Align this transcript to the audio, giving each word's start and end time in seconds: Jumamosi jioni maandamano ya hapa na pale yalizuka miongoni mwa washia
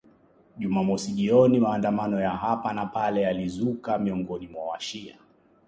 Jumamosi 0.57 1.11
jioni 1.11 1.59
maandamano 1.59 2.21
ya 2.21 2.29
hapa 2.31 2.73
na 2.73 2.85
pale 2.85 3.21
yalizuka 3.21 3.97
miongoni 3.97 4.47
mwa 4.47 4.63
washia 4.65 5.17